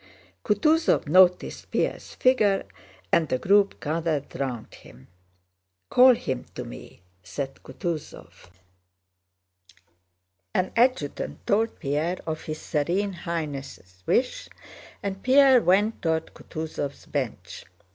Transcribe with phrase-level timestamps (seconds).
[0.43, 2.65] Kutúzov noticed Pierre's figure
[3.11, 5.09] and the group gathered round him.
[5.91, 8.49] "Call him to me," said Kutúzov.
[10.55, 14.49] An adjutant told Pierre of his Serene Highness' wish,
[15.03, 17.65] and Pierre went toward Kutúzov's bench.